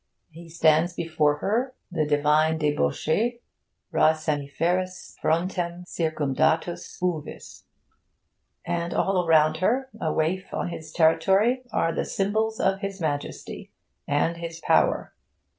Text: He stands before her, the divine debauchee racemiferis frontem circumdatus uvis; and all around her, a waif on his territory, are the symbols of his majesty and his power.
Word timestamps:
He 0.31 0.49
stands 0.49 0.93
before 0.93 1.35
her, 1.37 1.75
the 1.91 2.07
divine 2.07 2.57
debauchee 2.57 3.39
racemiferis 3.93 5.13
frontem 5.21 5.83
circumdatus 5.85 6.99
uvis; 7.03 7.65
and 8.65 8.95
all 8.95 9.23
around 9.27 9.57
her, 9.57 9.89
a 10.01 10.11
waif 10.11 10.51
on 10.55 10.69
his 10.69 10.91
territory, 10.91 11.61
are 11.71 11.93
the 11.93 12.05
symbols 12.05 12.59
of 12.59 12.79
his 12.79 12.99
majesty 12.99 13.71
and 14.07 14.37
his 14.37 14.59
power. 14.61 15.13